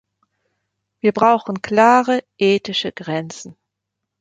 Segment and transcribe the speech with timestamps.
[0.99, 3.55] Wir brauchen klare ethische Grenzen.